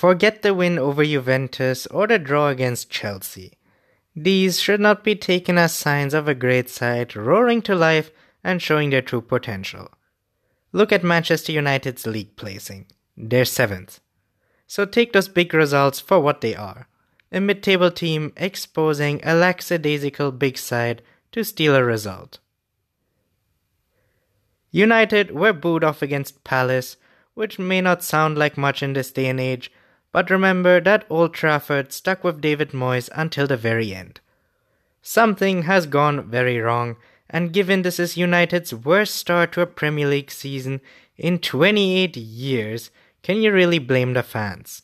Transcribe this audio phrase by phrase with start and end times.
[0.00, 3.58] Forget the win over Juventus or the draw against Chelsea.
[4.16, 8.10] These should not be taken as signs of a great side roaring to life
[8.42, 9.90] and showing their true potential.
[10.72, 12.86] Look at Manchester United's league placing.
[13.14, 14.00] They're seventh.
[14.66, 16.88] So take those big results for what they are
[17.30, 22.38] a mid table team exposing a lackadaisical big side to steal a result.
[24.70, 26.96] United were booed off against Palace,
[27.34, 29.70] which may not sound like much in this day and age,
[30.12, 34.20] but remember that Old Trafford stuck with David Moyes until the very end.
[35.02, 36.96] Something has gone very wrong,
[37.28, 40.80] and given this is United's worst start to a Premier League season
[41.16, 42.90] in 28 years,
[43.22, 44.82] can you really blame the fans?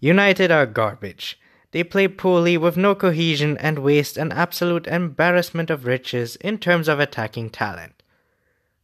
[0.00, 1.38] United are garbage.
[1.72, 6.88] They play poorly with no cohesion and waste an absolute embarrassment of riches in terms
[6.88, 8.02] of attacking talent.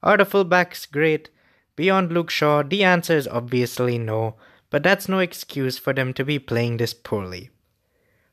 [0.03, 1.29] Are the fullbacks great?
[1.77, 4.37] Beyond Luke Shaw, the answer is obviously no,
[4.71, 7.51] but that's no excuse for them to be playing this poorly.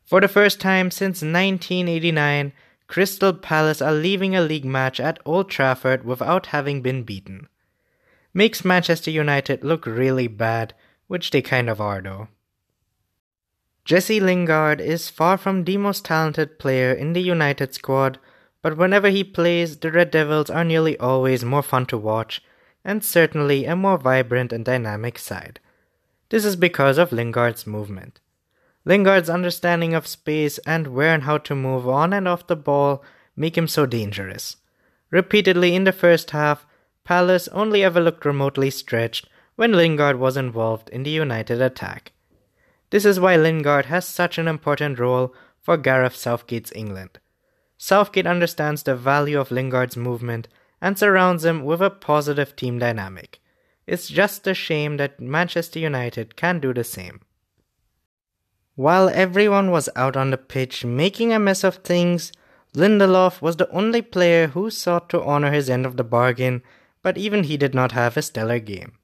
[0.04, 2.54] For the first time since 1989,
[2.88, 7.48] Crystal Palace are leaving a league match at Old Trafford without having been beaten.
[8.34, 10.74] Makes Manchester United look really bad,
[11.08, 12.28] which they kind of are though.
[13.86, 18.20] Jesse Lingard is far from the most talented player in the United squad,
[18.62, 22.42] but whenever he plays, the Red Devils are nearly always more fun to watch,
[22.84, 25.60] and certainly a more vibrant and dynamic side.
[26.36, 28.20] This is because of Lingard's movement.
[28.84, 33.06] Lingard's understanding of space and where and how to move on and off the ball
[33.38, 34.58] make him so dangerous.
[35.12, 36.66] Repeatedly in the first half,
[37.06, 42.12] Palace only ever looked remotely stretched when Lingard was involved in the United attack.
[42.90, 47.18] This is why Lingard has such an important role for Gareth Southgate's England.
[47.78, 50.50] Southgate understands the value of Lingard's movement
[50.82, 53.40] and surrounds him with a positive team dynamic.
[53.88, 57.22] It's just a shame that Manchester United can't do the same.
[58.76, 62.32] While everyone was out on the pitch making a mess of things,
[62.76, 66.62] Lindelof was the only player who sought to honor his end of the bargain,
[67.02, 68.98] but even he did not have a stellar game.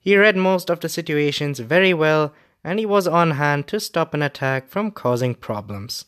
[0.00, 2.32] He read most of the situations very well,
[2.64, 6.06] and he was on hand to stop an attack from causing problems.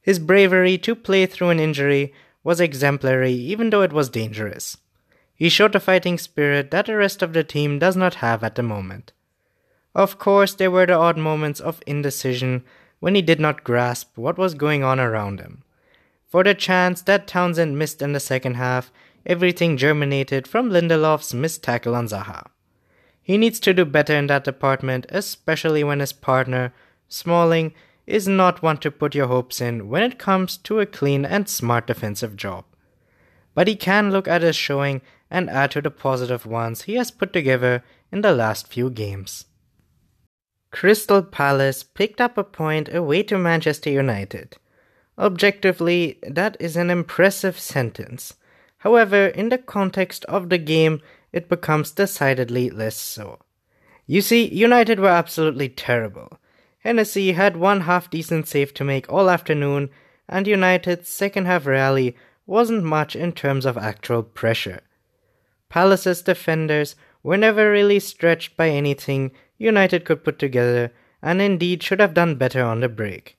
[0.00, 2.12] His bravery to play through an injury
[2.44, 4.76] was exemplary, even though it was dangerous.
[5.38, 8.56] He showed a fighting spirit that the rest of the team does not have at
[8.56, 9.12] the moment.
[9.94, 12.64] Of course, there were the odd moments of indecision
[12.98, 15.62] when he did not grasp what was going on around him.
[16.26, 18.90] For the chance that Townsend missed in the second half,
[19.24, 22.46] everything germinated from Lindelof's missed tackle on Zaha.
[23.22, 26.72] He needs to do better in that department, especially when his partner,
[27.08, 27.74] Smalling,
[28.08, 31.48] is not one to put your hopes in when it comes to a clean and
[31.48, 32.64] smart defensive job.
[33.54, 37.10] But he can look at his showing and add to the positive ones he has
[37.10, 39.46] put together in the last few games.
[40.70, 44.56] Crystal Palace picked up a point away to Manchester United.
[45.18, 48.34] Objectively, that is an impressive sentence.
[48.78, 51.00] However, in the context of the game,
[51.32, 53.40] it becomes decidedly less so.
[54.06, 56.38] You see, United were absolutely terrible.
[56.80, 59.90] Hennessy had one half decent save to make all afternoon,
[60.28, 62.16] and United's second half rally
[62.46, 64.80] wasn't much in terms of actual pressure.
[65.68, 70.92] Palace's defenders were never really stretched by anything United could put together
[71.22, 73.36] and indeed should have done better on the break.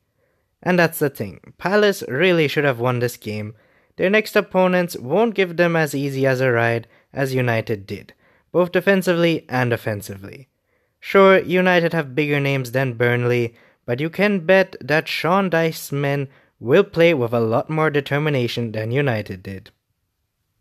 [0.61, 3.55] And that's the thing, Palace really should have won this game.
[3.95, 8.13] Their next opponents won't give them as easy as a ride as United did,
[8.51, 10.49] both defensively and offensively.
[10.99, 16.27] Sure, United have bigger names than Burnley, but you can bet that Sean Dyche's men
[16.59, 19.71] will play with a lot more determination than United did.